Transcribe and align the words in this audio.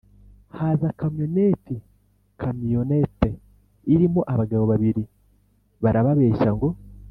Haza 0.57 0.89
kamyoneti 0.99 1.75
camionnette 2.41 3.29
irimo 3.93 4.21
abagabo 4.33 4.63
babiri 4.71 5.03
barababeshya 5.83 6.49
ngo 6.57 6.69